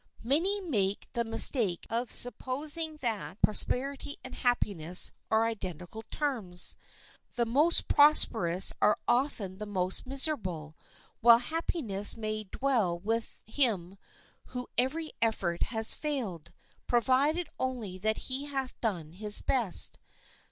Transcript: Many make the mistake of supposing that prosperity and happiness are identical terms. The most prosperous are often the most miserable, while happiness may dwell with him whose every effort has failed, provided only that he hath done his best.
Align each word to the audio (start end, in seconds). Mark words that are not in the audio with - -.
Many 0.23 0.59
make 0.61 1.07
the 1.13 1.23
mistake 1.23 1.85
of 1.87 2.11
supposing 2.11 2.97
that 3.01 3.39
prosperity 3.43 4.17
and 4.23 4.33
happiness 4.33 5.11
are 5.29 5.45
identical 5.45 6.01
terms. 6.09 6.75
The 7.35 7.45
most 7.45 7.87
prosperous 7.87 8.73
are 8.81 8.97
often 9.07 9.57
the 9.57 9.67
most 9.67 10.07
miserable, 10.07 10.75
while 11.19 11.37
happiness 11.37 12.17
may 12.17 12.45
dwell 12.45 12.97
with 12.97 13.43
him 13.45 13.95
whose 14.45 14.65
every 14.75 15.11
effort 15.21 15.61
has 15.69 15.93
failed, 15.93 16.51
provided 16.87 17.47
only 17.59 17.99
that 17.99 18.17
he 18.17 18.45
hath 18.45 18.81
done 18.81 19.13
his 19.13 19.39
best. 19.43 19.99